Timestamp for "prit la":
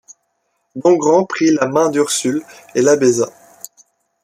1.27-1.67